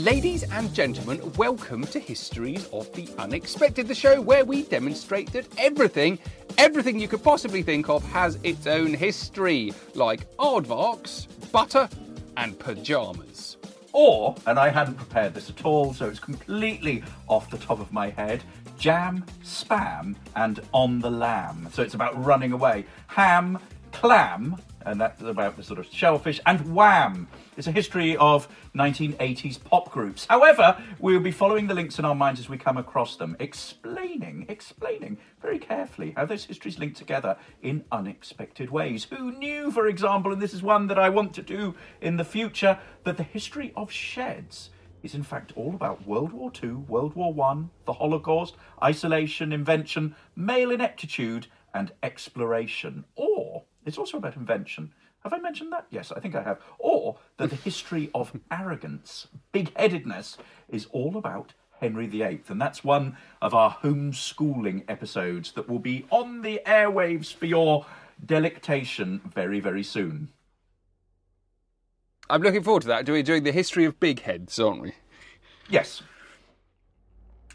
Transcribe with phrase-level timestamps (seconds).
[0.00, 5.46] Ladies and gentlemen, welcome to Histories of the Unexpected, the show where we demonstrate that
[5.58, 6.18] everything,
[6.56, 11.86] everything you could possibly think of has its own history, like aardvarks, butter,
[12.38, 13.58] and pyjamas.
[13.92, 17.92] Or, and I hadn't prepared this at all, so it's completely off the top of
[17.92, 18.42] my head,
[18.78, 21.68] jam, spam, and on the lamb.
[21.74, 22.86] So it's about running away.
[23.08, 23.58] Ham,
[23.92, 27.28] clam, and that's about the sort of shellfish, and wham.
[27.56, 30.26] It's a history of 1980s pop groups.
[30.28, 34.46] However, we'll be following the links in our minds as we come across them, explaining,
[34.48, 39.04] explaining very carefully how those histories link together in unexpected ways.
[39.04, 42.24] Who knew, for example, and this is one that I want to do in the
[42.24, 44.70] future, that the history of sheds
[45.02, 50.14] is in fact all about World War II, World War I, the Holocaust, isolation, invention,
[50.36, 53.04] male ineptitude, and exploration.
[53.16, 54.92] Or it's also about invention.
[55.24, 55.84] Have I mentioned that?
[55.90, 56.60] Yes, I think I have.
[56.78, 60.38] Or that the history of arrogance, big headedness,
[60.68, 62.42] is all about Henry VIII.
[62.46, 67.84] And that's one of our homeschooling episodes that will be on the airwaves for your
[68.24, 70.28] delectation very, very soon.
[72.28, 73.08] I'm looking forward to that.
[73.08, 74.92] We're doing the history of big heads, aren't we?
[75.68, 76.00] Yes.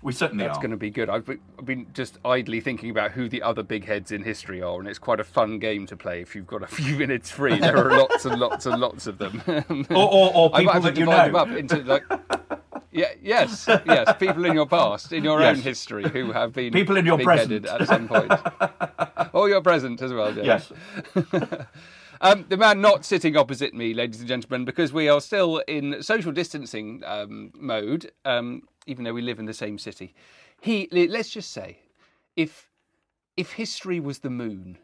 [0.05, 0.61] We certainly That's are.
[0.61, 1.09] going to be good.
[1.09, 1.25] I've
[1.65, 4.99] been, just idly thinking about who the other big heads in history are, and it's
[4.99, 7.57] quite a fun game to play if you've got a few minutes free.
[7.59, 9.41] There are lots and lots and lots of them.
[9.89, 11.45] Or, or, or I might people have to that you divide know.
[11.45, 12.03] them up into like.
[12.91, 14.15] Yeah, yes, yes.
[14.19, 17.65] People in your past, in your own history, who have been People in your present.
[17.65, 18.31] at some point,
[19.33, 20.31] or your present as well.
[20.31, 20.71] James.
[21.15, 21.65] Yes.
[22.21, 26.01] Um, the man not sitting opposite me, ladies and gentlemen, because we are still in
[26.01, 30.13] social distancing um, mode, um, even though we live in the same city.
[30.61, 31.79] He, let's just say,
[32.35, 32.69] if
[33.37, 34.77] if history was the moon,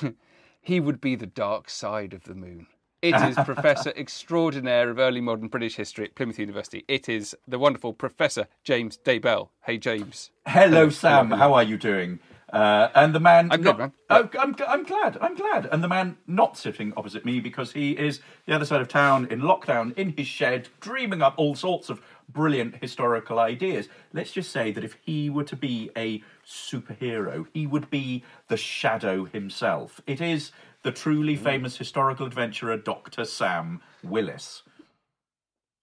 [0.60, 2.66] he would be the dark side of the moon.
[3.02, 6.84] It is Professor Extraordinaire of Early Modern British History at Plymouth University.
[6.88, 9.50] It is the wonderful Professor James Daybell.
[9.64, 10.30] Hey, James.
[10.46, 11.30] Hello, Sam.
[11.30, 12.18] How are you doing?
[12.52, 13.48] Uh, and the man.
[13.50, 13.92] I'm not, good, man.
[14.08, 15.18] Oh, I'm, I'm glad.
[15.20, 15.66] I'm glad.
[15.66, 19.26] And the man not sitting opposite me because he is the other side of town
[19.30, 23.88] in lockdown in his shed, dreaming up all sorts of brilliant historical ideas.
[24.12, 28.56] Let's just say that if he were to be a superhero, he would be the
[28.56, 30.00] Shadow himself.
[30.06, 33.24] It is the truly famous historical adventurer, Dr.
[33.24, 34.62] Sam Willis.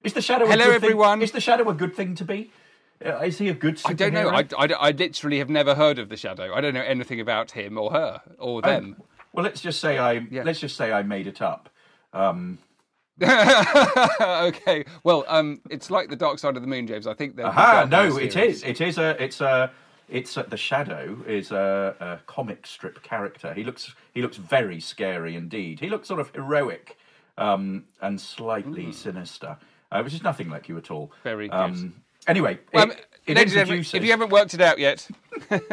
[0.04, 1.22] Is the Shadow a Hello, good thing- everyone.
[1.22, 2.52] Is the Shadow a good thing to be?
[3.06, 3.90] Uh, is he a good superhero?
[3.90, 4.30] I don't know.
[4.30, 6.54] I, I, I literally have never heard of the Shadow.
[6.54, 8.98] I don't know anything about him or her or them.
[9.34, 10.44] Well, let's just say I Yeah.
[10.44, 11.70] let's just say I made it up.
[12.14, 12.60] Um,
[13.22, 14.86] okay.
[15.04, 17.06] Well, um, it's like the dark side of the moon, James.
[17.06, 18.64] I think aha, no, it is.
[18.64, 19.22] It is a.
[19.24, 19.72] It's a.
[20.10, 23.54] It's a, the shadow is a, a comic strip character.
[23.54, 25.80] He looks he looks very scary indeed.
[25.80, 26.98] He looks sort of heroic
[27.38, 29.58] um, and slightly sinister,
[29.92, 31.12] uh, which is nothing like you at all.
[31.24, 31.56] Very good.
[31.56, 33.94] Um, anyway, Well, it, it ladies and gentlemen, introduces.
[33.96, 35.08] if you haven't worked it out yet,
[35.52, 35.72] if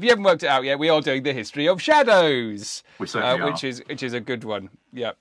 [0.00, 2.82] you haven't worked it out yet, we are doing the history of shadows,
[3.14, 4.70] uh, which is which is a good one.
[4.92, 5.12] Yeah.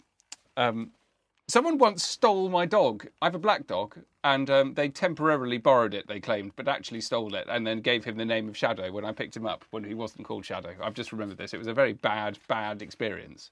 [0.58, 0.91] Um,
[1.47, 3.08] someone once stole my dog.
[3.22, 6.08] I have a black dog, and um, they temporarily borrowed it.
[6.08, 9.06] They claimed, but actually stole it, and then gave him the name of Shadow when
[9.06, 10.75] I picked him up when he wasn't called Shadow.
[10.81, 11.53] I've just remembered this.
[11.53, 13.52] It was a very bad, bad experience.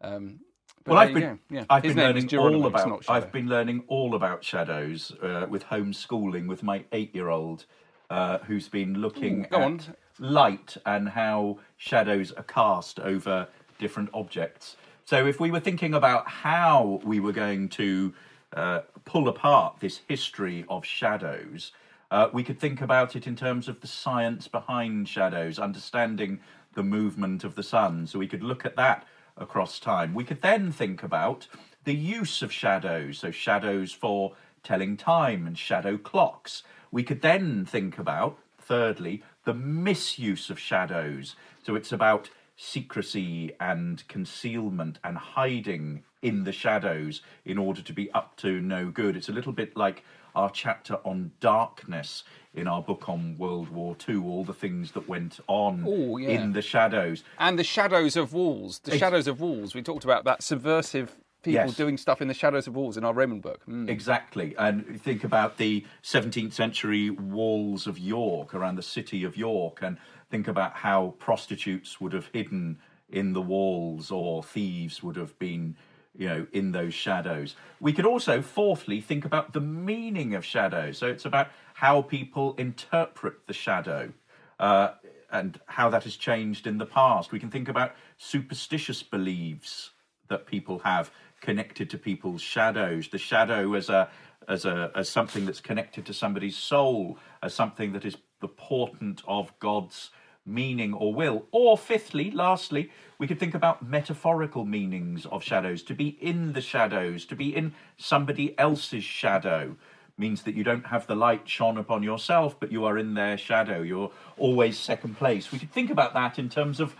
[0.00, 0.40] Um,
[0.84, 1.38] but Well, I've been.
[1.50, 1.64] Yeah.
[1.68, 3.04] I've His been learning all about.
[3.08, 7.66] I've been learning all about shadows uh, with homeschooling with my eight-year-old,
[8.08, 9.80] uh, who's been looking go at on.
[10.18, 13.48] light and how shadows are cast over
[13.78, 14.76] different objects.
[15.10, 18.14] So, if we were thinking about how we were going to
[18.52, 21.72] uh, pull apart this history of shadows,
[22.12, 26.38] uh, we could think about it in terms of the science behind shadows, understanding
[26.74, 28.06] the movement of the sun.
[28.06, 29.04] So we could look at that
[29.36, 30.14] across time.
[30.14, 31.48] We could then think about
[31.82, 36.62] the use of shadows, so shadows for telling time and shadow clocks.
[36.92, 41.34] We could then think about, thirdly, the misuse of shadows.
[41.64, 42.30] So it's about
[42.70, 48.90] secrecy and concealment and hiding in the shadows in order to be up to no
[48.90, 49.16] good.
[49.16, 50.04] It's a little bit like
[50.34, 52.22] our chapter on darkness
[52.52, 56.28] in our book on World War II, all the things that went on Oh, yeah.
[56.28, 57.24] in the shadows.
[57.38, 58.78] And the shadows of walls.
[58.80, 59.74] The Ex- shadows of walls.
[59.74, 61.74] We talked about that subversive people Yes.
[61.76, 63.62] doing stuff in the shadows of walls in our Roman book.
[63.66, 63.88] Mm.
[63.88, 64.54] Exactly.
[64.58, 69.96] And think about the 17th century walls of York, around the city of York, and
[70.30, 72.78] think about how prostitutes would have hidden
[73.08, 75.76] in the walls or thieves would have been,
[76.16, 77.56] you know, in those shadows.
[77.80, 82.54] We could also, fourthly, think about the meaning of shadow So it's about how people
[82.56, 84.12] interpret the shadow.
[84.58, 84.90] Uh,
[85.32, 87.32] and how that has changed in the past.
[87.32, 89.90] We can think about superstitious beliefs
[90.28, 91.10] that people have
[91.40, 93.08] connected to people's shadows.
[93.08, 94.10] The shadow as a
[94.48, 99.22] as a as something that's connected to somebody's soul, as something that is the portent
[99.26, 100.10] of God's
[100.50, 101.46] meaning or will.
[101.52, 105.82] Or fifthly, lastly, we could think about metaphorical meanings of shadows.
[105.84, 109.76] To be in the shadows, to be in somebody else's shadow
[110.18, 113.38] means that you don't have the light shone upon yourself, but you are in their
[113.38, 113.80] shadow.
[113.80, 115.50] You're always second place.
[115.50, 116.94] We could think about that in terms of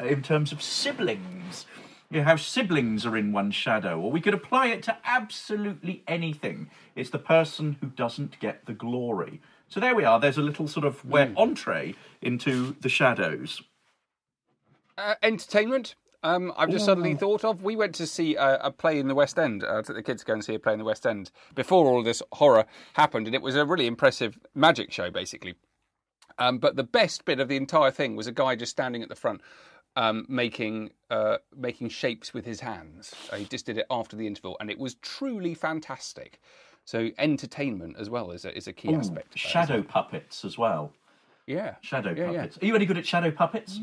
[0.00, 1.66] in terms of siblings.
[2.10, 6.02] You know, how siblings are in one's shadow, or we could apply it to absolutely
[6.08, 6.70] anything.
[6.96, 9.40] It's the person who doesn't get the glory.
[9.70, 10.18] So there we are.
[10.18, 13.62] There's a little sort of where entree into the shadows.
[14.98, 15.94] Uh, entertainment.
[16.22, 17.62] Um, I've just suddenly thought of.
[17.62, 19.64] We went to see a, a play in the West End.
[19.64, 21.86] Uh, took the kids to go and see a play in the West End before
[21.86, 25.54] all this horror happened, and it was a really impressive magic show, basically.
[26.38, 29.08] Um, but the best bit of the entire thing was a guy just standing at
[29.08, 29.40] the front,
[29.96, 33.14] um, making uh, making shapes with his hands.
[33.32, 36.40] Uh, he just did it after the interval, and it was truly fantastic.
[36.84, 39.26] So entertainment as well is a, is a key aspect.
[39.28, 40.92] Of that, Shadow isn't puppets as well.
[41.46, 42.36] yeah, Shadow Yeah, yeah.
[42.38, 42.58] puppets.
[42.62, 43.78] Are you any good at shadow puppets?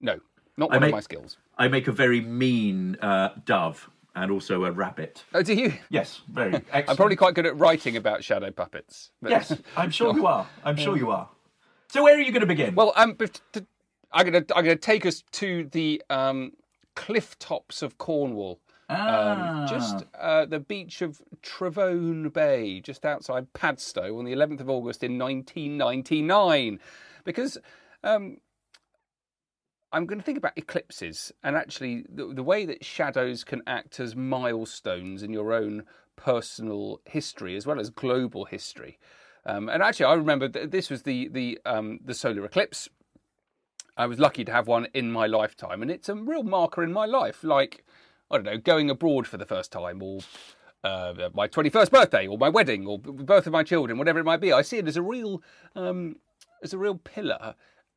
[0.00, 0.18] No,
[0.56, 1.36] not I one make- of my skills.
[1.58, 5.24] I make a very mean uh, dove and also a rabbit.
[5.34, 5.74] Oh, do you?
[5.90, 6.88] Yes, very excellent.
[6.90, 9.10] I'm probably quite good at writing about shadow puppets.
[9.26, 10.46] Yes, I'm sure you are.
[10.64, 11.28] I'm sure you are.
[11.88, 12.74] So where are you going to begin?
[12.74, 13.64] Well, um, but to,
[14.12, 16.52] I'm I'm gonna take us to the um,
[16.96, 18.58] cliff tops of Cornwall.
[18.90, 24.60] Ah, Um, just uh, the beach of Trevone Bay, just outside Padstow, on the 11th
[24.60, 26.80] of August in 1999,
[27.24, 27.56] because
[28.02, 28.38] um,
[29.92, 33.98] I'm going to think about eclipses and actually the, the way that shadows can act
[34.00, 35.84] as milestones in your own
[36.16, 38.98] personal history as well as global history.
[39.46, 42.88] Um, and actually, I remember th- this was the the um, the solar eclipse.
[43.96, 46.92] I was lucky to have one in my lifetime, and it's a real marker in
[46.92, 47.42] my life.
[47.42, 47.84] Like
[48.30, 50.20] I don't know, going abroad for the first time, or
[50.84, 54.40] uh, my twenty-first birthday, or my wedding, or birth of my children, whatever it might
[54.40, 54.52] be.
[54.52, 55.42] I see it as a real
[55.74, 56.16] um,
[56.62, 57.54] as a real pillar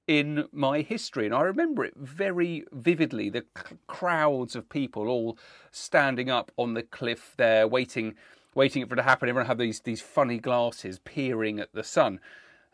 [0.07, 3.29] in my history, and I remember it very vividly.
[3.29, 5.37] The c- crowds of people all
[5.71, 8.15] standing up on the cliff there, waiting,
[8.53, 9.29] waiting for it to happen.
[9.29, 12.19] Everyone had these these funny glasses, peering at the sun.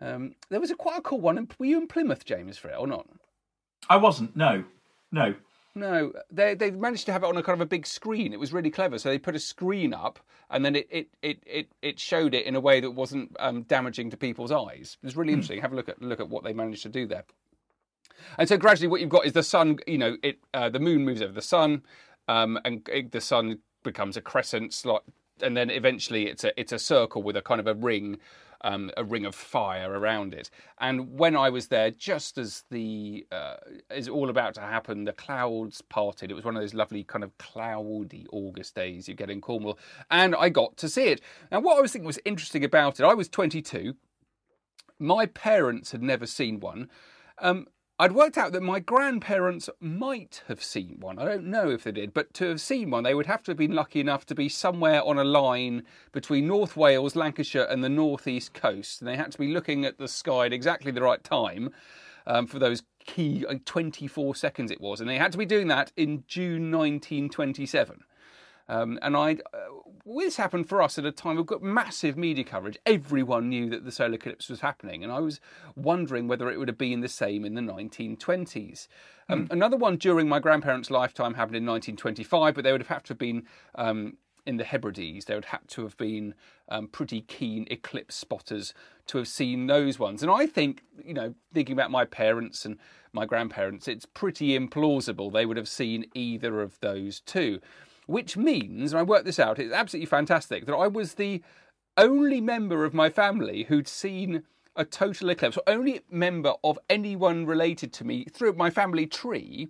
[0.02, 1.48] Um, there was a quite a cool one.
[1.60, 3.06] Were you in Plymouth, James, for it or not?
[3.90, 4.36] I wasn't.
[4.36, 4.64] No,
[5.12, 5.36] no.
[5.80, 8.34] No, they they managed to have it on a kind of a big screen.
[8.34, 9.00] It was really clever.
[9.00, 12.46] So they put a screen up, and then it it it it, it showed it
[12.46, 14.98] in a way that wasn't um, damaging to people's eyes.
[15.02, 15.62] It was really interesting.
[15.62, 17.24] Have a look at look at what they managed to do there.
[18.38, 19.80] And so gradually, what you've got is the sun.
[19.88, 21.84] You know, it uh, the moon moves over the sun,
[22.28, 25.06] um, and it, the sun becomes a crescent, slot,
[25.42, 28.18] and then eventually it's a it's a circle with a kind of a ring,
[28.62, 30.50] um, a ring of fire around it.
[30.80, 33.56] And when I was there, just as the uh,
[33.92, 36.32] is all about to happen, the clouds parted.
[36.32, 39.80] It was one of those lovely kind of cloudy August days you get in Cornwall,
[40.12, 41.22] and I got to see it.
[41.52, 43.96] And what I was thinking was interesting about it, I was 22.
[45.00, 46.90] My parents had never seen one.
[47.42, 47.68] Um,
[48.02, 51.20] I'd worked out that my grandparents might have seen one.
[51.20, 53.52] I don't know if they did, but to have seen one, they would have to
[53.52, 57.84] have been lucky enough to be somewhere on a line between North Wales, Lancashire, and
[57.84, 59.02] the northeast coast.
[59.02, 61.72] And they had to be looking at the sky at exactly the right time
[62.26, 65.02] um, for those key uh, 24 seconds it was.
[65.02, 68.06] And they had to be doing that in June 1927.
[68.70, 69.58] Um, and I, uh,
[70.06, 72.78] this happened for us at a time we've got massive media coverage.
[72.86, 75.42] Everyone knew that the solar eclipse was happening, and I was
[75.76, 78.88] wondering whether it would have been the same in the 1920s.
[79.28, 83.04] Um, Another one during my grandparents' lifetime happened in 1925, but they would have had
[83.06, 85.26] to have been um, in the Hebrides.
[85.26, 86.36] They would have to have been
[86.70, 88.76] um, pretty keen eclipse spotters
[89.08, 90.22] to have seen those ones.
[90.22, 92.78] And I think, you know, thinking about my parents and
[93.14, 97.60] my grandparents, it's pretty implausible they would have seen either of those two
[98.10, 101.44] which means, and I worked this out, it's absolutely fantastic, that I was the
[101.96, 104.44] only member of my family who'd seen
[104.76, 109.68] a total eclipse, or only member of anyone related to me through my family tree,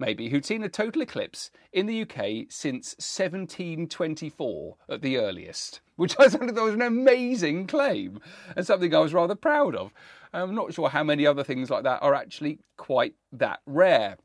[0.00, 6.16] maybe, who'd seen a total eclipse in the UK since 1724 at the earliest, which
[6.18, 8.18] I thought was an amazing claim
[8.56, 9.92] and something I was rather proud of.
[10.32, 14.16] I'm not sure how many other things like that are actually quite that rare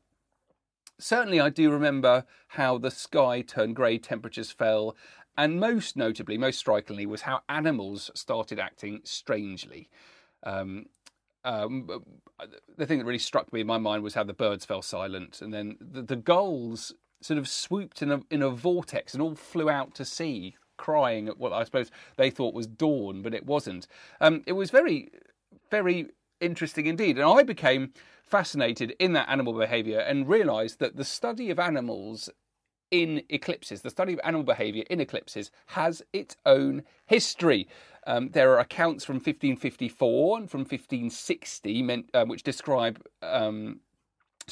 [1.02, 4.96] certainly I do remember how the sky turned grey, temperatures fell,
[5.36, 9.88] and most notably, most strikingly, was how animals started acting strangely.
[10.42, 10.86] Um,
[11.44, 11.88] um,
[12.76, 15.40] the thing that really struck me in my mind was how the birds fell silent,
[15.42, 19.34] and then the, the gulls sort of swooped in a in a vortex and all
[19.34, 23.46] flew out to sea, crying at what I suppose they thought was dawn, but it
[23.46, 23.86] wasn't.
[24.20, 25.10] Um, it was very,
[25.70, 26.08] very
[26.40, 27.92] interesting indeed, and I became
[28.32, 32.30] fascinated in that animal behaviour and realised that the study of animals
[32.90, 37.68] in eclipses, the study of animal behaviour in eclipses, has its own history.
[38.06, 43.80] Um, there are accounts from 1554 and from 1560 meant, uh, which describe um,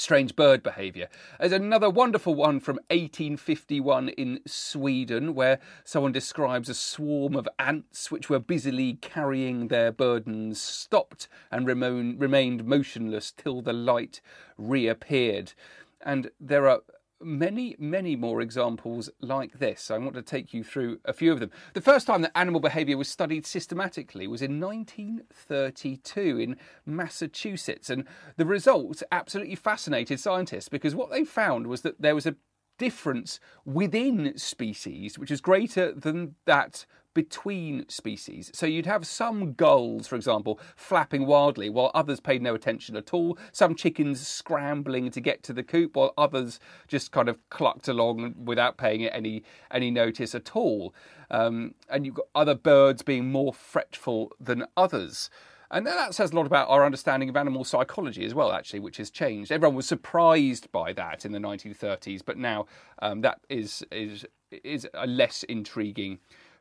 [0.01, 1.09] strange bird behaviour.
[1.39, 8.11] There's another wonderful one from 1851 in Sweden where someone describes a swarm of ants
[8.11, 14.21] which were busily carrying their burdens stopped and remain, remained motionless till the light
[14.57, 15.53] reappeared.
[16.01, 16.81] And there are
[17.23, 19.91] many, many more examples like this.
[19.91, 21.51] I want to take you through a few of them.
[21.75, 28.05] The first time that animal behaviour was studied systematically was in 1932 in Massachusetts, and
[28.37, 32.37] the results absolutely fascinated scientists because what they found was that there was a
[32.79, 38.51] difference within species which is greater than that between species.
[38.55, 43.13] So you'd have some gulls, for example, flapping wildly while others paid no attention at
[43.13, 47.89] all, some chickens scrambling to get to the coop while others just kind of clucked
[47.89, 50.95] along without paying it any any notice at all.
[51.31, 55.31] Um, and you've got other birds being more fretful than others.
[55.73, 58.97] And that says a lot about our understanding of animal psychology as well, actually, which
[58.97, 59.53] has changed.
[59.53, 62.67] Everyone was surprised by that in the 1930s, but now
[63.01, 66.19] um, that is is is a less intriguing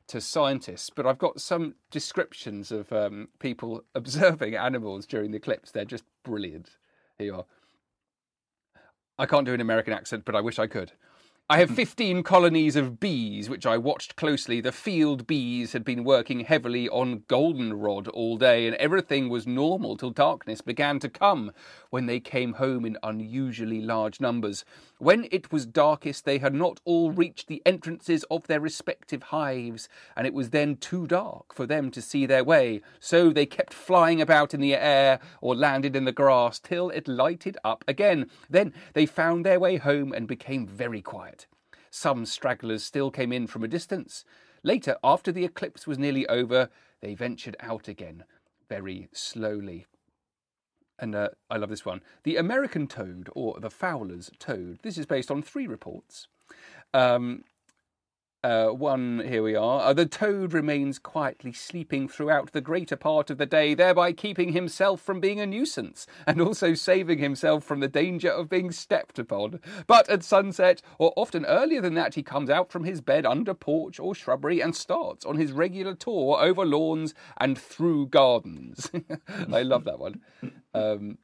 [0.10, 5.72] to scientists, but I've got some descriptions of um, people observing animals during the eclipse.
[5.72, 6.72] They're just brilliant.
[7.18, 7.46] Here you are.
[9.18, 10.94] I can't do an American accent, but I wish I could.
[11.51, 14.62] I have 15 colonies of bees, which I watched closely.
[14.62, 19.98] The field bees had been working heavily on goldenrod all day, and everything was normal
[19.98, 21.51] till darkness began to come,
[21.89, 24.63] when they came home in unusually large numbers.
[25.01, 29.88] When it was darkest, they had not all reached the entrances of their respective hives,
[30.13, 32.82] and it was then too dark for them to see their way.
[33.00, 37.08] So they kept flying about in the air or landed in the grass till it
[37.08, 38.29] lighted up again.
[38.50, 41.48] Then they found their way home and became very quiet.
[41.89, 44.25] Some stragglers still came in from a distance.
[44.63, 48.25] Later, after the eclipse was nearly over, they ventured out again,
[48.68, 49.86] very slowly.
[51.01, 52.01] And uh, I love this one.
[52.24, 54.79] The American toad, or the Fowler's toad.
[54.84, 56.27] This is based on three reports.
[56.94, 57.44] Um,
[58.43, 59.81] uh, one, here we are.
[59.81, 64.53] Uh, the toad remains quietly sleeping throughout the greater part of the day, thereby keeping
[64.53, 69.19] himself from being a nuisance and also saving himself from the danger of being stepped
[69.19, 69.60] upon.
[69.88, 73.53] But at sunset, or often earlier than that, he comes out from his bed under
[73.53, 78.89] porch or shrubbery and starts on his regular tour over lawns and through gardens.
[79.51, 80.22] I love that one.
[80.74, 81.17] Um,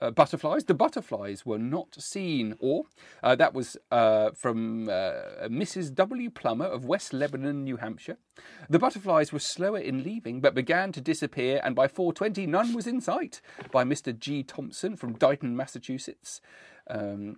[0.00, 0.64] uh, butterflies.
[0.64, 2.84] The butterflies were not seen, or
[3.22, 5.94] uh, that was uh, from uh, Mrs.
[5.94, 6.30] W.
[6.30, 8.18] Plummer of West Lebanon, New Hampshire.
[8.68, 12.86] The butterflies were slower in leaving, but began to disappear, and by 4:20 none was
[12.86, 13.40] in sight.
[13.70, 14.16] By Mr.
[14.16, 14.42] G.
[14.42, 16.40] Thompson from Dighton, Massachusetts.
[16.88, 17.36] Um,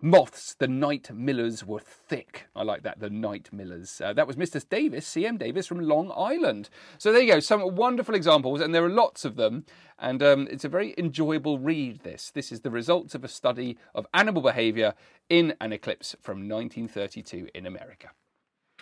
[0.00, 2.46] Moths, the night millers were thick.
[2.54, 4.00] I like that, the night millers.
[4.00, 4.66] Uh, that was Mr.
[4.68, 6.70] Davis, CM Davis from Long Island.
[6.98, 9.64] So there you go, some wonderful examples, and there are lots of them.
[9.98, 12.30] And um, it's a very enjoyable read, this.
[12.30, 14.94] This is the results of a study of animal behaviour
[15.28, 18.10] in an eclipse from 1932 in America.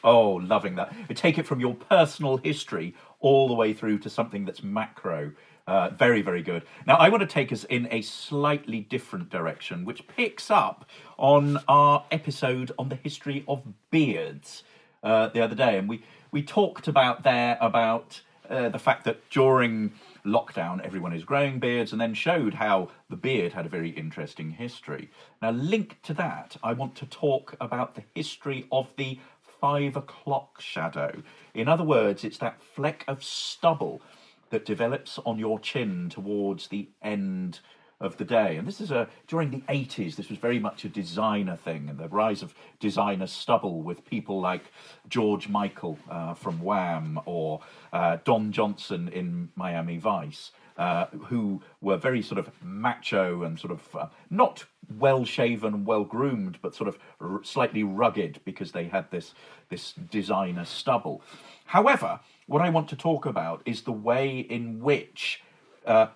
[0.05, 0.93] Oh, loving that.
[1.15, 5.33] Take it from your personal history all the way through to something that's macro.
[5.67, 6.63] Uh, very, very good.
[6.87, 11.59] Now, I want to take us in a slightly different direction, which picks up on
[11.67, 14.63] our episode on the history of beards
[15.03, 19.29] uh, the other day, and we we talked about there about uh, the fact that
[19.31, 19.93] during
[20.25, 24.53] lockdown everyone is growing beards, and then showed how the beard had a very interesting
[24.53, 25.11] history.
[25.43, 29.19] Now, linked to that, I want to talk about the history of the
[29.61, 31.23] five o'clock shadow.
[31.55, 34.01] In other words, it's that fleck of stubble
[34.50, 37.61] that develops on your chin towards the end
[38.00, 38.57] of the day.
[38.57, 41.99] And this is a during the 80s, this was very much a designer thing, and
[41.99, 44.65] the rise of designer stubble with people like
[45.09, 47.61] George Michael uh, from Wham or
[47.93, 50.53] uh, Don Johnson in Miami Vice.
[50.76, 54.67] Uh, who were very sort of macho and sort of uh, not
[54.99, 59.33] well shaven, well groomed, but sort of r- slightly rugged because they had this
[59.71, 61.23] this designer stubble.
[61.65, 65.43] However, what I want to talk about is the way in which
[65.85, 66.09] uh,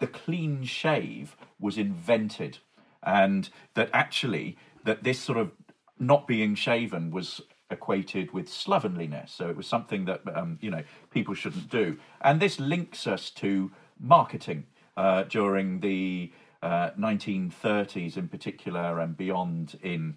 [0.00, 2.58] the clean shave was invented,
[3.02, 5.52] and that actually that this sort of
[5.98, 9.32] not being shaven was equated with slovenliness.
[9.32, 13.30] So it was something that um, you know people shouldn't do, and this links us
[13.30, 13.70] to
[14.00, 16.32] marketing uh, during the
[16.62, 20.16] uh, 1930s in particular and beyond in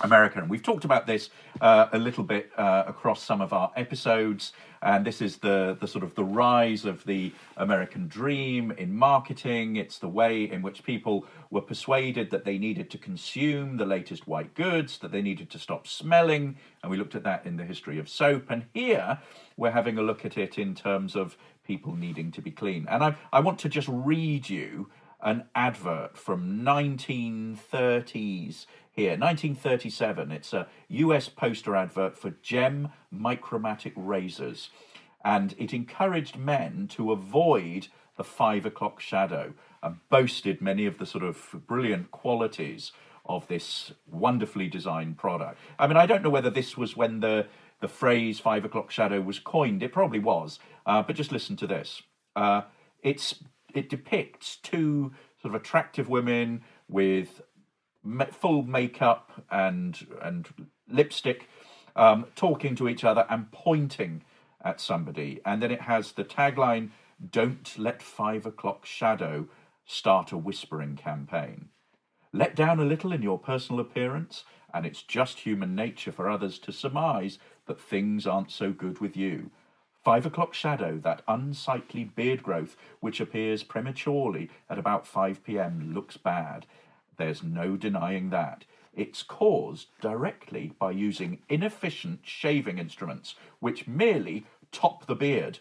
[0.00, 0.48] American.
[0.48, 4.52] We've talked about this uh, a little bit uh, across some of our episodes,
[4.82, 9.76] and this is the the sort of the rise of the American dream in marketing.
[9.76, 14.26] It's the way in which people were persuaded that they needed to consume the latest
[14.26, 17.64] white goods, that they needed to stop smelling, and we looked at that in the
[17.64, 18.44] history of soap.
[18.50, 19.18] And here
[19.56, 22.86] we're having a look at it in terms of people needing to be clean.
[22.90, 24.90] And I I want to just read you
[25.26, 29.10] an advert from 1930s here.
[29.10, 34.70] 1937 it's a us poster advert for gem micromatic razors
[35.24, 39.52] and it encouraged men to avoid the five o'clock shadow
[39.82, 42.92] and boasted many of the sort of brilliant qualities
[43.26, 45.58] of this wonderfully designed product.
[45.76, 47.48] I mean i don't know whether this was when the
[47.80, 49.82] the phrase five o'clock shadow was coined.
[49.82, 50.60] It probably was.
[50.86, 52.02] Uh, but just listen to this.
[52.36, 52.62] Uh,
[53.02, 53.42] it's
[53.76, 57.42] it depicts two sort of attractive women with
[58.32, 60.48] full makeup and and
[60.88, 61.48] lipstick
[61.96, 64.22] um, talking to each other and pointing
[64.62, 65.40] at somebody.
[65.44, 66.90] And then it has the tagline
[67.30, 69.48] don't let five o'clock shadow
[69.86, 71.68] start a whispering campaign.
[72.32, 76.58] Let down a little in your personal appearance and it's just human nature for others
[76.58, 79.50] to surmise that things aren't so good with you
[80.06, 86.16] Five o'clock shadow, that unsightly beard growth which appears prematurely at about 5 pm, looks
[86.16, 86.64] bad.
[87.16, 88.66] There's no denying that.
[88.94, 95.58] It's caused directly by using inefficient shaving instruments which merely top the beard.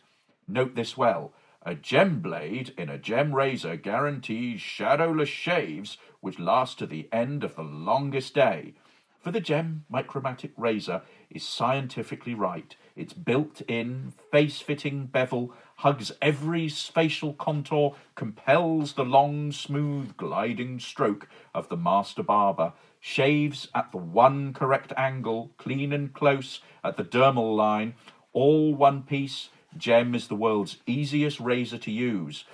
[0.47, 1.33] Note this well.
[1.63, 7.43] A gem blade in a gem razor guarantees shadowless shaves which last to the end
[7.43, 8.75] of the longest day.
[9.17, 11.01] For the gem micromatic razor
[11.35, 12.75] is scientifically right.
[12.95, 20.79] Its built in, face fitting bevel hugs every facial contour, compels the long, smooth, gliding
[20.79, 26.95] stroke of the master barber, shaves at the one correct angle, clean and close at
[26.95, 27.93] the dermal line,
[28.31, 29.49] all one piece.
[29.77, 32.45] Gem is the world's easiest razor to use.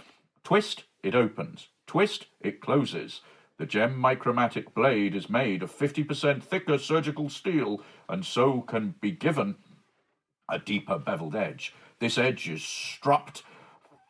[0.43, 1.67] Twist, it opens.
[1.85, 3.21] Twist, it closes.
[3.61, 9.11] The gem micromatic blade is made of 50% thicker surgical steel and so can be
[9.11, 9.57] given
[10.49, 11.71] a deeper beveled edge.
[11.99, 13.37] This edge is struck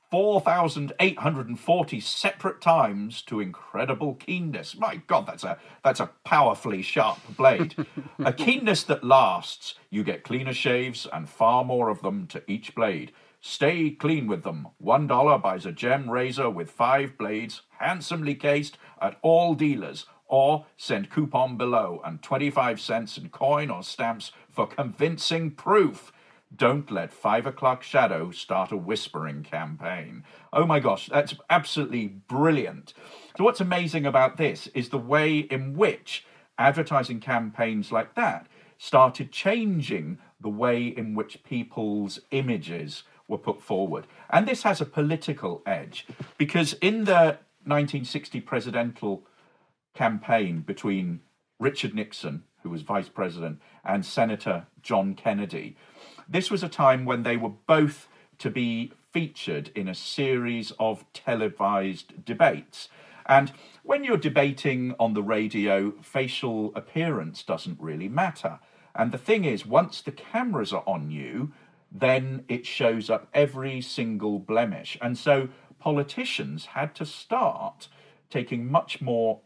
[0.10, 4.78] 4,840 separate times to incredible keenness.
[4.78, 7.76] My God, that's a that's a powerfully sharp blade.
[8.20, 9.76] a keenness that lasts.
[9.90, 13.12] You get cleaner shaves and far more of them to each blade.
[13.44, 14.68] Stay clean with them.
[14.78, 20.06] One dollar buys a gem razor with five blades, handsomely cased, at all dealers.
[20.28, 26.14] Or send coupon below and 25 cents in coin or stamps for convincing proof.
[26.56, 30.24] Don't let five o'clock shadow start a whispering campaign.
[30.54, 32.94] Oh my gosh, that's absolutely brilliant.
[33.38, 36.26] So, what's amazing about this is the way in which
[36.60, 44.06] advertising campaigns like that started changing the way in which people's images were put forward.
[44.30, 46.06] And this has a political edge
[46.38, 49.24] because in the 1960 presidential
[49.96, 51.22] campaign between
[51.60, 55.76] Richard Nixon, who was vice president, and Senator John Kennedy,
[56.30, 61.06] this was a time when they were both to be featured in a series of
[61.14, 62.90] televised debates.
[63.26, 63.52] And
[63.84, 68.60] when you're debating on the radio, facial appearance doesn't really matter.
[68.96, 71.54] And the thing is, once the cameras are on you,
[71.92, 74.98] then it shows up every single blemish.
[75.02, 75.50] And so
[75.80, 77.88] politicians had to start
[78.30, 79.42] taking much more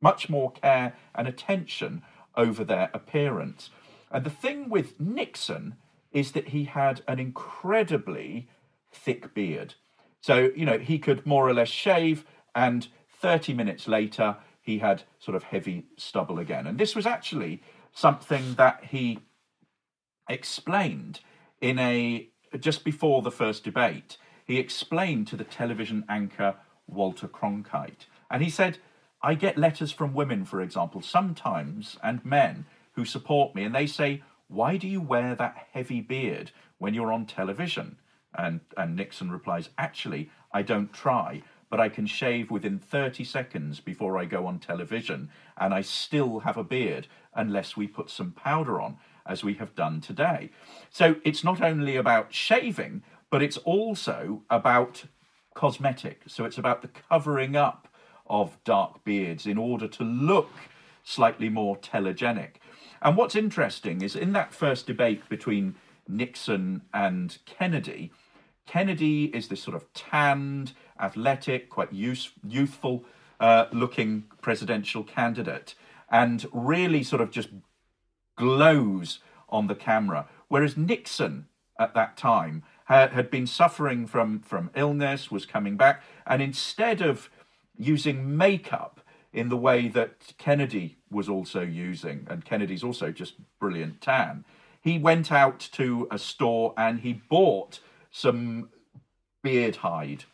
[0.00, 2.02] much more care and attention
[2.36, 3.70] over their appearance.
[4.10, 5.76] And the thing with Nixon
[6.12, 8.48] is that he had an incredibly
[8.92, 9.74] thick beard.
[10.20, 12.86] So, you know, he could more or less shave, and
[13.20, 16.66] 30 minutes later, he had sort of heavy stubble again.
[16.66, 19.20] And this was actually something that he
[20.28, 21.20] explained
[21.60, 28.06] in a just before the first debate, he explained to the television anchor Walter Cronkite,
[28.30, 28.78] and he said,
[29.22, 33.86] "I get letters from women, for example, sometimes, and men who support me, and they
[33.86, 37.96] say." Why do you wear that heavy beard when you're on television?
[38.36, 43.80] And, and Nixon replies, Actually, I don't try, but I can shave within 30 seconds
[43.80, 48.32] before I go on television, and I still have a beard unless we put some
[48.32, 50.50] powder on as we have done today.
[50.90, 55.04] So it's not only about shaving, but it's also about
[55.54, 56.22] cosmetic.
[56.26, 57.88] So it's about the covering up
[58.26, 60.50] of dark beards in order to look
[61.02, 62.56] slightly more telegenic.
[63.02, 65.74] And what's interesting is in that first debate between
[66.08, 68.12] Nixon and Kennedy,
[68.66, 73.04] Kennedy is this sort of tanned, athletic, quite youth, youthful
[73.40, 75.74] uh, looking presidential candidate.
[76.10, 77.48] and really sort of just
[78.36, 80.26] glows on the camera.
[80.48, 81.46] Whereas Nixon
[81.78, 87.00] at that time had, had been suffering from, from illness, was coming back, and instead
[87.00, 87.30] of
[87.76, 89.00] using makeup
[89.32, 94.44] in the way that Kennedy was also using, and Kennedy's also just brilliant tan,
[94.80, 98.68] he went out to a store and he bought some
[99.42, 100.24] beard hide.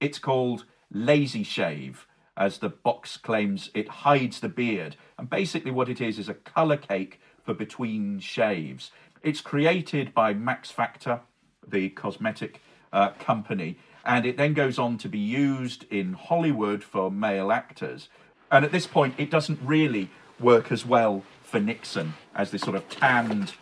[0.00, 2.06] It's called Lazy Shave,
[2.36, 4.96] as the box claims it hides the beard.
[5.18, 8.90] And basically, what it is is a colour cake for between shaves.
[9.22, 11.20] It's created by Max Factor,
[11.66, 12.60] the cosmetic
[12.92, 18.10] uh, company, and it then goes on to be used in Hollywood for male actors.
[18.52, 22.76] And at this point, it doesn't really work as well for Nixon as this sort
[22.76, 23.54] of tanned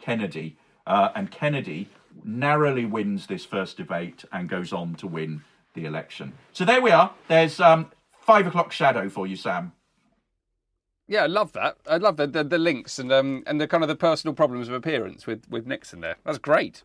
[0.00, 0.56] Kennedy.
[0.86, 1.90] Uh, and Kennedy
[2.24, 5.42] narrowly wins this first debate and goes on to win
[5.74, 6.32] the election.
[6.54, 7.12] So there we are.
[7.28, 7.90] There's um,
[8.22, 9.72] five o'clock shadow for you, Sam.
[11.06, 11.76] Yeah, I love that.
[11.86, 14.68] I love the, the, the links and um, and the kind of the personal problems
[14.68, 16.16] of appearance with, with Nixon there.
[16.24, 16.82] That's great.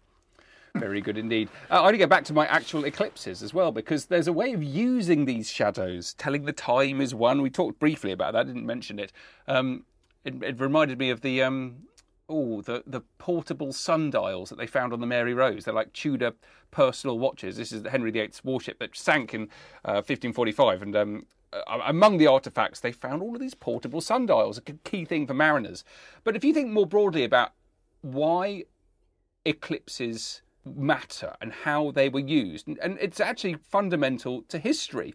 [0.76, 1.50] Very good indeed.
[1.72, 4.34] Uh, I want to go back to my actual eclipses as well because there's a
[4.34, 6.14] way of using these shadows.
[6.14, 7.42] Telling the time is one.
[7.42, 8.42] We talked briefly about that.
[8.42, 9.12] I didn't mention it.
[9.48, 9.86] Um,
[10.26, 11.88] it, it reminded me of the um,
[12.28, 15.64] oh the the portable sundials that they found on the Mary Rose.
[15.64, 16.34] They're like Tudor
[16.72, 17.58] personal watches.
[17.58, 19.44] This is the Henry VIII's warship that sank in
[19.86, 21.26] uh, 1545, and um,
[21.68, 25.84] among the artifacts they found all of these portable sundials, a key thing for mariners.
[26.24, 27.52] But if you think more broadly about
[28.02, 28.66] why
[29.46, 35.14] eclipses matter and how they were used, and it's actually fundamental to history.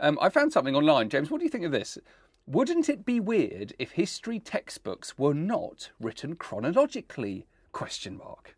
[0.00, 1.30] Um, I found something online, James.
[1.30, 1.98] What do you think of this?
[2.46, 7.46] Wouldn't it be weird if history textbooks were not written chronologically?
[7.72, 8.53] Question mark.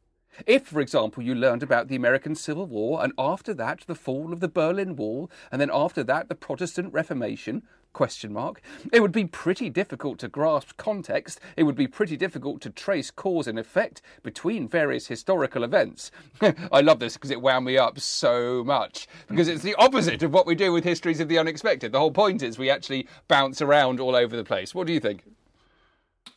[0.46, 4.32] If, for example, you learned about the American Civil War and after that the fall
[4.32, 7.62] of the Berlin Wall and then after that the Protestant Reformation,
[7.96, 8.60] question mark,
[8.92, 11.40] it would be pretty difficult to grasp context.
[11.56, 16.10] It would be pretty difficult to trace cause and effect between various historical events.
[16.70, 20.30] I love this because it wound me up so much because it's the opposite of
[20.34, 21.92] what we do with histories of the unexpected.
[21.92, 24.74] The whole point is we actually bounce around all over the place.
[24.74, 25.22] What do you think?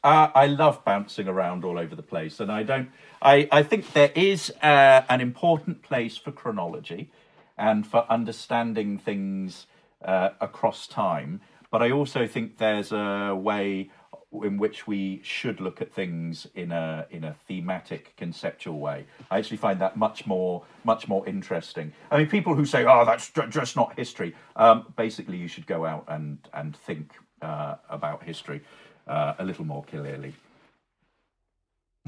[0.02, 2.90] Uh, I love bouncing around all over the place, and I don't.
[3.22, 7.10] I, I think there is uh, an important place for chronology
[7.58, 9.68] and for understanding things
[10.04, 11.42] uh, across time.
[11.72, 13.90] But I also think there's a way
[14.32, 19.06] in which we should look at things in a in a thematic, conceptual way.
[19.30, 21.94] I actually find that much more much more interesting.
[22.12, 25.86] I mean, people who say, "Oh, that's just not history," um, basically, you should go
[25.86, 28.62] out and and think uh, about history
[29.08, 30.34] uh, a little more clearly.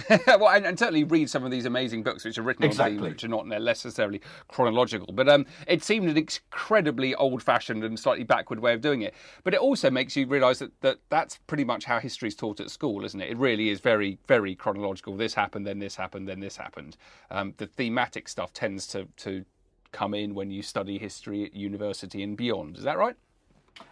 [0.27, 2.97] well, and, and, certainly read some of these amazing books which are written exactly.
[2.97, 5.13] on themes, which are not necessarily chronological.
[5.13, 9.13] But um, it seemed an incredibly old-fashioned and slightly backward way of doing it.
[9.43, 12.59] But it also makes you realise that, that that's pretty much how history is taught
[12.59, 13.31] at school, isn't it?
[13.31, 15.15] It really is very, very chronological.
[15.15, 16.97] This happened, then this happened, then this happened.
[17.29, 19.45] Um, the thematic stuff tends to to
[19.91, 22.77] come in when you study history at university and beyond.
[22.77, 23.15] Is that right?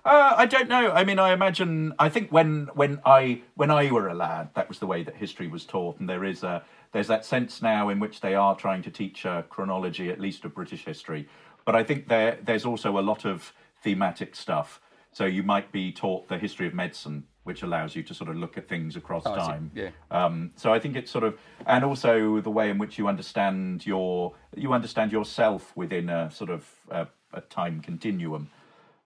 [0.05, 0.91] Uh, I don't know.
[0.91, 1.93] I mean, I imagine.
[1.99, 5.15] I think when when I when I were a lad, that was the way that
[5.15, 8.55] history was taught, and there is a there's that sense now in which they are
[8.55, 11.27] trying to teach a chronology, at least of British history.
[11.65, 14.81] But I think there there's also a lot of thematic stuff.
[15.11, 18.35] So you might be taught the history of medicine, which allows you to sort of
[18.35, 19.71] look at things across oh, time.
[19.73, 19.89] Yeah.
[20.11, 23.85] Um, so I think it's sort of, and also the way in which you understand
[23.85, 28.49] your you understand yourself within a sort of a, a time continuum.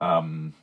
[0.00, 0.54] Um,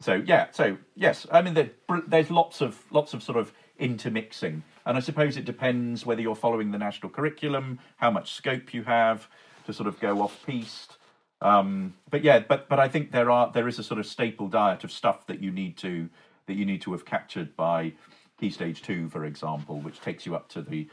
[0.00, 1.70] so yeah, so yes, I mean there,
[2.06, 6.36] there's lots of lots of sort of intermixing, and I suppose it depends whether you're
[6.36, 9.28] following the national curriculum, how much scope you have
[9.66, 10.98] to sort of go off piste.
[11.40, 14.48] Um, but yeah, but but I think there are there is a sort of staple
[14.48, 16.08] diet of stuff that you need to
[16.46, 17.92] that you need to have captured by
[18.40, 20.88] key stage two, for example, which takes you up to the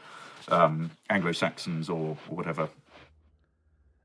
[0.48, 2.68] um, Anglo Saxons or, or whatever.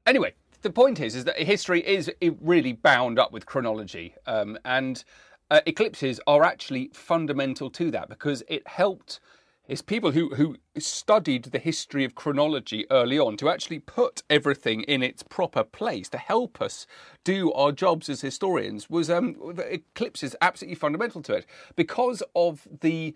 [0.06, 5.04] Anyway, the point is, is that history is really bound up with chronology, um, and
[5.50, 9.20] uh, eclipses are actually fundamental to that because it helped.
[9.68, 14.82] It's people who, who studied the history of chronology early on to actually put everything
[14.84, 16.88] in its proper place to help us
[17.24, 19.36] do our jobs as historians was um,
[19.70, 21.46] eclipses absolutely fundamental to it
[21.76, 23.16] because of the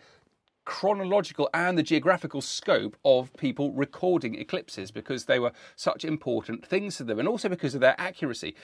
[0.66, 6.98] chronological and the geographical scope of people recording eclipses because they were such important things
[6.98, 8.56] to them and also because of their accuracy.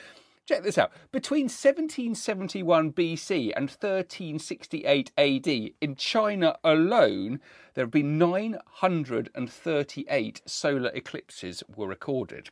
[0.47, 0.91] Check this out.
[1.11, 7.39] Between 1771 BC and 1368 AD, in China alone,
[7.75, 12.49] there have been 938 solar eclipses were recorded.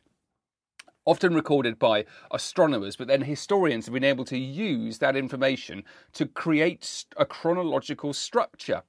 [1.06, 5.82] often recorded by astronomers, but then historians have been able to use that information
[6.12, 8.82] to create a chronological structure,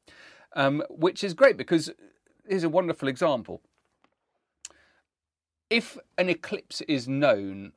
[0.53, 1.91] um, which is great because
[2.47, 3.61] here's a wonderful example.
[5.69, 7.71] If an eclipse is known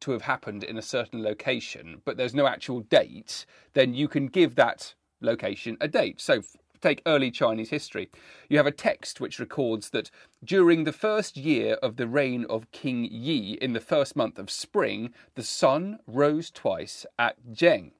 [0.00, 4.26] to have happened in a certain location, but there's no actual date, then you can
[4.26, 6.20] give that location a date.
[6.20, 6.42] So,
[6.80, 8.10] take early Chinese history.
[8.48, 10.10] You have a text which records that
[10.44, 14.50] during the first year of the reign of King Yi, in the first month of
[14.50, 17.92] spring, the sun rose twice at Zheng.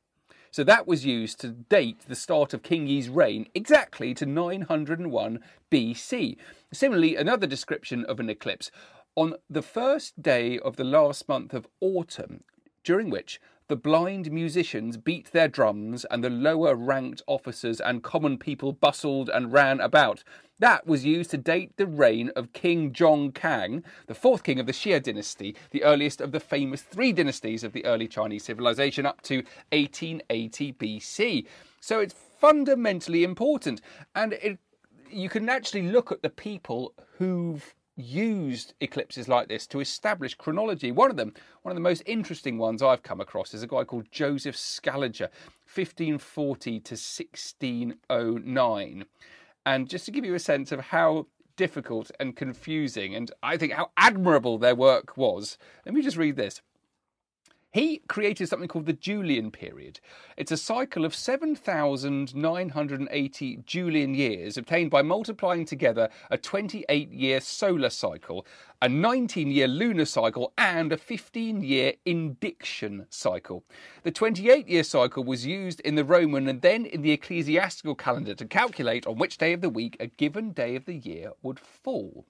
[0.57, 5.40] So that was used to date the start of King Yi's reign exactly to 901
[5.71, 6.38] BC.
[6.73, 8.71] Similarly, another description of an eclipse
[9.16, 12.42] on the first day of the last month of autumn,
[12.85, 13.38] during which
[13.69, 19.29] the blind musicians beat their drums and the lower ranked officers and common people bustled
[19.29, 20.25] and ran about.
[20.59, 24.64] That was used to date the reign of King Zhong Kang, the fourth king of
[24.64, 29.05] the Xia dynasty, the earliest of the famous three dynasties of the early Chinese civilization,
[29.05, 31.47] up to 1880 BC.
[31.81, 33.83] So it's fundamentally important.
[34.14, 34.59] And it,
[35.11, 40.90] you can actually look at the people who've used eclipses like this to establish chronology.
[40.90, 43.85] One of them, one of the most interesting ones I've come across, is a guy
[43.85, 45.29] called Joseph Scaliger,
[45.75, 49.05] 1540 to 1609.
[49.66, 51.26] And just to give you a sense of how
[51.57, 56.37] difficult and confusing, and I think how admirable their work was, let me just read
[56.37, 56.62] this.
[57.72, 60.00] He created something called the Julian period.
[60.37, 67.90] It's a cycle of 7,980 Julian years obtained by multiplying together a 28 year solar
[67.90, 68.46] cycle,
[68.81, 73.62] a 19 year lunar cycle, and a 15 year indiction cycle.
[74.05, 78.35] The 28 year cycle was used in the Roman and then in the ecclesiastical calendar
[78.37, 81.61] to calculate on which day of the week a given day of the year would
[81.61, 82.24] fall.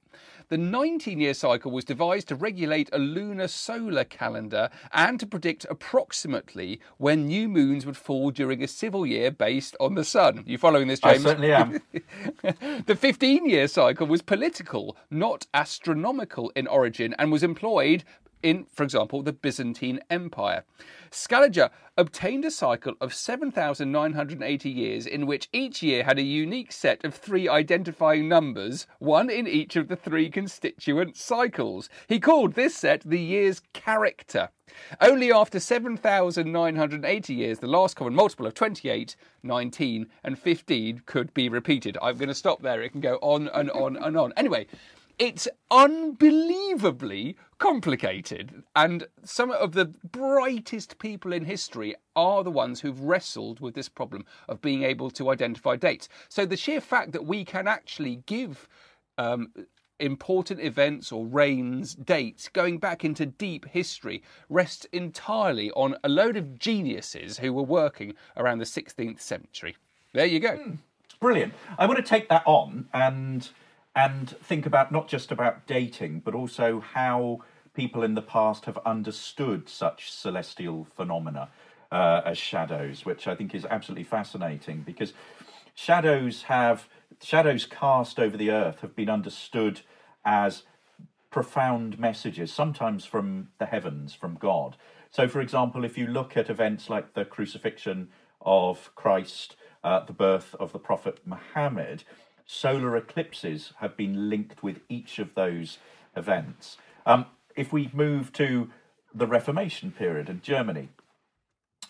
[0.49, 5.67] The 19 year cycle was devised to regulate a lunar solar calendar and to predict
[5.69, 10.45] approximately when new moons would fall during a civil year based on the sun.
[10.47, 11.27] You following this, James?
[11.27, 11.81] I certainly am.
[12.87, 18.05] the 15 year cycle was political, not astronomical in origin, and was employed
[18.47, 20.63] in, for example, the Byzantine Empire.
[21.11, 27.05] Scaliger obtained a cycle of 7,980 years in which each year had a unique set
[27.05, 31.89] of three identifying numbers, one in each of the three constituent cycles.
[32.07, 34.51] He called this set the year's character.
[35.01, 41.49] Only after 7,980 years, the last common multiple of 28, 19, and 15 could be
[41.49, 41.99] repeated.
[42.01, 42.81] I'm going to stop there.
[42.81, 44.33] It can go on and on and on.
[44.37, 44.69] Anyway,
[45.19, 48.63] it's unbelievably complicated.
[48.75, 53.89] And some of the brightest people in history are the ones who've wrestled with this
[53.89, 56.09] problem of being able to identify dates.
[56.29, 58.69] So the sheer fact that we can actually give
[59.19, 59.53] um,
[59.99, 66.37] important events or reigns dates going back into deep history rests entirely on a load
[66.37, 69.77] of geniuses who were working around the 16th century.
[70.13, 70.57] There you go.
[70.57, 70.79] Mm,
[71.21, 71.55] brilliant.
[71.79, 73.49] I want to take that on and
[73.97, 77.41] and think about not just about dating, but also how
[77.73, 81.49] people in the past have understood such celestial phenomena
[81.91, 85.15] uh, as shadows, which I think is absolutely fascinating because
[85.75, 86.89] shadows have
[87.23, 89.81] shadows cast over the earth have been understood
[90.25, 90.65] as
[91.31, 94.77] profound messages, sometimes from the heavens, from God.
[95.11, 98.09] So, for example, if you look at events like the crucifixion
[98.43, 102.05] of Christ, uh, the birth of the Prophet Muhammad,
[102.47, 105.79] solar eclipses have been linked with each of those
[106.17, 106.79] events.
[107.05, 108.71] Um, if we move to
[109.15, 110.89] the Reformation period in Germany,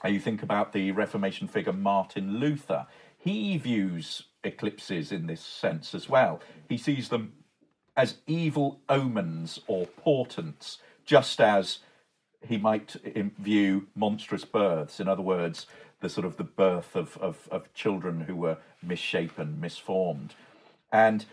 [0.05, 2.87] you think about the Reformation figure Martin Luther,
[3.19, 6.41] he views eclipses in this sense as well.
[6.69, 7.33] He sees them
[7.97, 11.79] as evil omens or portents, just as
[12.47, 12.97] he might
[13.39, 15.01] view monstrous births.
[15.01, 15.67] In other words,
[16.01, 20.35] the sort of the birth of, of, of children who were misshapen, misformed.
[20.97, 21.27] And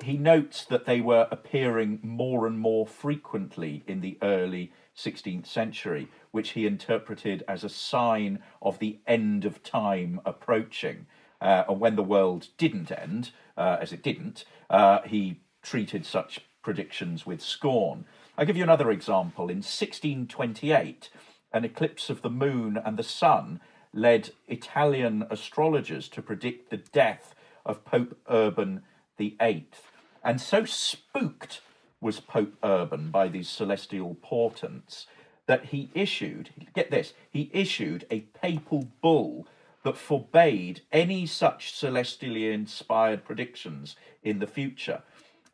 [0.00, 6.06] he notes that they were appearing more and more frequently in the early 16th century,
[6.30, 11.06] which he interpreted as a sign of the end of time approaching.
[11.40, 16.38] Uh, and when the world didn't end, uh, as it didn't, uh, he treated such
[16.62, 18.04] predictions with scorn.
[18.36, 19.50] I'll give you another example.
[19.50, 21.10] In 1628,
[21.52, 23.58] an eclipse of the moon and the sun
[23.92, 27.34] led Italian astrologers to predict the death
[27.66, 28.84] of Pope Urban
[29.18, 29.90] the Eighth.
[30.24, 31.60] And so spooked
[32.00, 35.06] was Pope Urban by these celestial portents
[35.46, 39.46] that he issued, get this, he issued a papal bull
[39.82, 45.02] that forbade any such celestially inspired predictions in the future.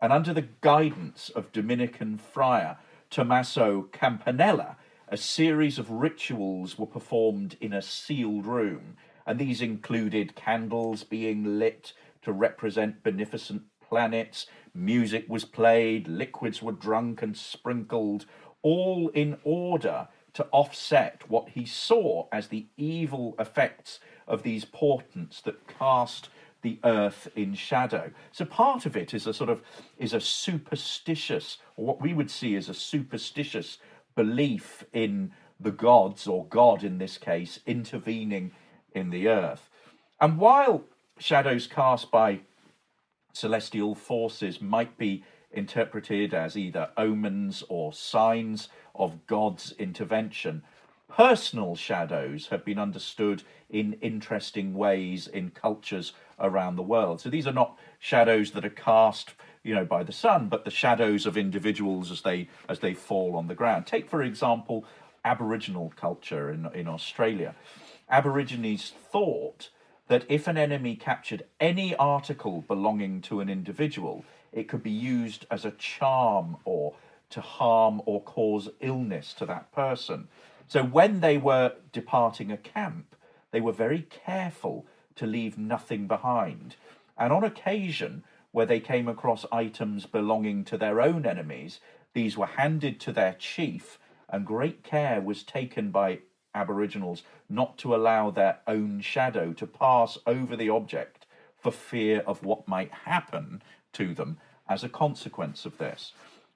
[0.00, 2.78] And under the guidance of Dominican friar
[3.10, 4.76] Tommaso Campanella,
[5.08, 8.96] a series of rituals were performed in a sealed room,
[9.26, 11.92] and these included candles being lit
[12.24, 18.26] to represent beneficent planets, music was played, liquids were drunk and sprinkled,
[18.62, 25.40] all in order to offset what he saw as the evil effects of these portents
[25.42, 26.28] that cast
[26.62, 28.10] the earth in shadow.
[28.32, 29.62] So part of it is a sort of
[29.98, 33.78] is a superstitious, or what we would see as a superstitious
[34.16, 38.52] belief in the gods, or God in this case, intervening
[38.92, 39.68] in the earth.
[40.20, 40.84] And while
[41.18, 42.40] shadows cast by
[43.32, 50.62] celestial forces might be interpreted as either omens or signs of God's intervention,
[51.08, 57.20] personal shadows have been understood in interesting ways in cultures around the world.
[57.20, 60.70] So these are not shadows that are cast, you know, by the sun, but the
[60.70, 63.86] shadows of individuals as they as they fall on the ground.
[63.86, 64.84] Take for example
[65.24, 67.54] Aboriginal culture in in Australia.
[68.08, 69.70] Aborigines thought
[70.08, 75.46] that if an enemy captured any article belonging to an individual, it could be used
[75.50, 76.94] as a charm or
[77.30, 80.28] to harm or cause illness to that person.
[80.68, 83.16] So when they were departing a camp,
[83.50, 84.86] they were very careful
[85.16, 86.76] to leave nothing behind.
[87.16, 91.80] And on occasion, where they came across items belonging to their own enemies,
[92.12, 96.20] these were handed to their chief, and great care was taken by
[96.54, 102.44] Aboriginals not to allow their own shadow to pass over the object for fear of
[102.44, 103.62] what might happen
[103.92, 104.38] to them
[104.68, 106.12] as a consequence of this.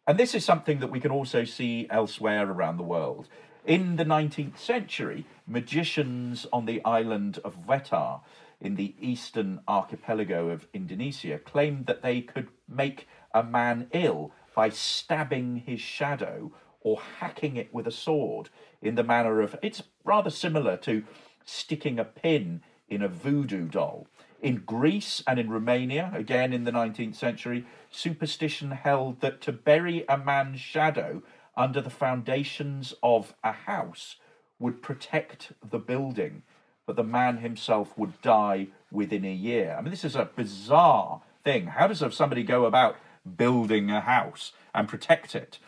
[0.07, 3.29] And this is something that we can also see elsewhere around the world.
[3.67, 8.21] In the 19th century, magicians on the island of Wetar
[8.61, 14.69] in the eastern archipelago of Indonesia claimed that they could make a man ill by
[14.71, 18.49] stabbing his shadow or hacking it with a sword
[18.81, 21.05] in the manner of it's rather similar to
[21.45, 24.07] sticking a pin in a voodoo doll.
[24.41, 30.05] In Greece and in Romania, again in the 19th century, superstition held that to bury
[30.09, 31.23] a man's shadow
[31.57, 34.17] under the foundations of a house
[34.61, 36.43] would protect the building,
[36.87, 39.75] but the man himself would die within a year.
[39.77, 41.67] I mean, this is a bizarre thing.
[41.67, 42.97] How does somebody go about
[43.37, 45.59] building a house and protect it?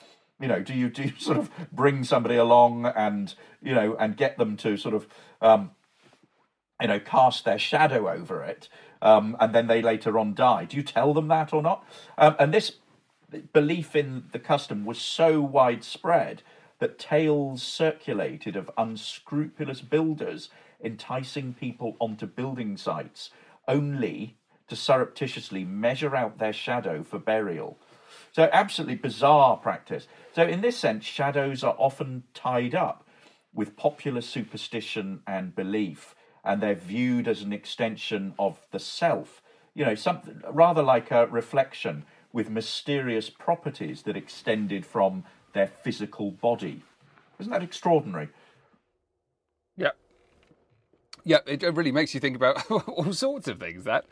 [0.41, 4.17] You know, do you do you sort of bring somebody along and you know and
[4.17, 5.07] get them to sort of
[5.41, 5.73] um,
[6.81, 8.69] you know cast their shadow over it,
[9.03, 10.65] um, and then they later on die?
[10.65, 11.85] Do you tell them that or not?
[12.19, 12.77] Um, and this
[13.53, 16.43] belief in the custom was so widespread
[16.81, 20.49] that tales circulated of unscrupulous builders
[20.83, 23.31] enticing people onto building sites
[23.69, 24.37] only
[24.69, 27.79] to surreptitiously measure out their shadow for burial.
[28.33, 30.07] So, absolutely bizarre practice.
[30.35, 33.07] So, in this sense, shadows are often tied up
[33.53, 36.15] with popular superstition and belief,
[36.45, 39.43] and they're viewed as an extension of the self.
[39.75, 46.31] You know, something rather like a reflection with mysterious properties that extended from their physical
[46.31, 46.83] body.
[47.39, 48.29] Isn't that extraordinary?
[49.77, 49.91] Yeah.
[51.25, 53.85] Yeah, it really makes you think about all sorts of things.
[53.85, 54.05] That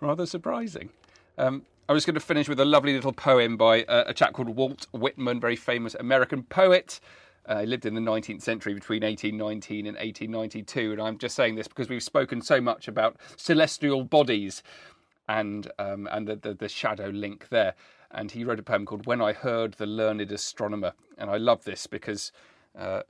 [0.00, 0.90] rather surprising.
[1.38, 4.32] Um, I was going to finish with a lovely little poem by uh, a chap
[4.32, 6.98] called Walt Whitman, very famous American poet.
[7.44, 10.92] Uh, he lived in the 19th century between 1819 and 1892.
[10.92, 14.62] And I'm just saying this because we've spoken so much about celestial bodies
[15.28, 17.74] and um, and the, the, the shadow link there.
[18.10, 21.64] And he wrote a poem called "When I Heard the Learned Astronomer," and I love
[21.64, 22.32] this because
[22.78, 23.02] uh,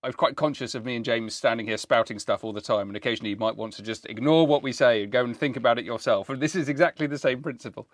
[0.00, 2.88] I was quite conscious of me and James standing here spouting stuff all the time,
[2.88, 5.56] and occasionally you might want to just ignore what we say and go and think
[5.56, 6.28] about it yourself.
[6.28, 7.88] And this is exactly the same principle.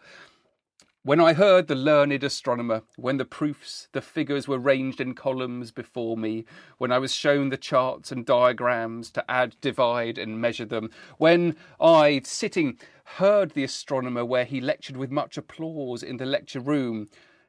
[1.02, 5.70] When I heard the learned astronomer, when the proofs, the figures were ranged in columns
[5.70, 6.44] before me,
[6.76, 11.56] when I was shown the charts and diagrams to add, divide, and measure them, when
[11.80, 17.08] I, sitting, heard the astronomer where he lectured with much applause in the lecture room,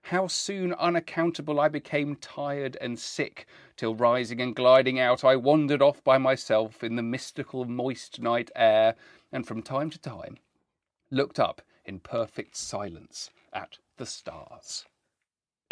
[0.10, 5.82] how soon unaccountable I became tired and sick, till rising and gliding out, I wandered
[5.82, 8.94] off by myself in the mystical moist night air,
[9.32, 10.38] and from time to time
[11.10, 14.86] looked up in perfect silence at the stars.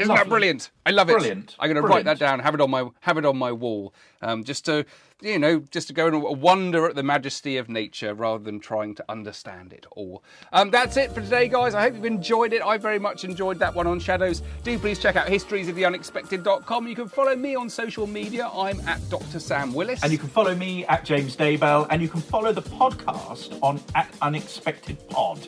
[0.04, 0.24] Isn't Lovely.
[0.24, 0.72] that brilliant?
[0.86, 1.14] I love it.
[1.14, 1.56] Brilliant.
[1.60, 3.94] I'm going to write that down, have it on my have it on my wall,
[4.22, 4.86] um, just to
[5.24, 8.94] you know, just to go and wonder at the majesty of nature rather than trying
[8.96, 10.22] to understand it all.
[10.52, 11.74] Um, that's it for today, guys.
[11.74, 12.62] I hope you've enjoyed it.
[12.62, 14.44] I very much enjoyed that one on shadows.
[14.64, 16.88] Do please check out historiesoftheunexpected.com.
[16.88, 18.50] You can follow me on social media.
[18.54, 19.40] I'm at Dr.
[19.40, 20.04] Sam Willis.
[20.04, 23.80] And you can follow me at James Daybell, and you can follow the podcast on
[23.96, 25.48] at Unexpected Pod.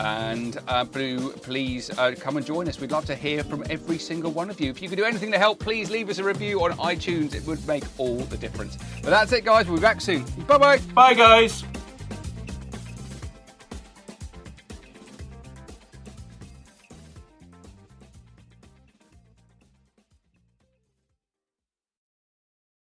[0.00, 2.80] And uh, please uh, come and join us.
[2.80, 4.70] We'd love to hear from every single one of you.
[4.70, 7.34] If you could do anything to help, please leave us a review on iTunes.
[7.34, 8.78] It would make all the difference.
[9.02, 9.66] But that's it, guys.
[9.66, 10.24] We'll be back soon.
[10.48, 10.78] Bye bye.
[10.94, 11.64] Bye, guys.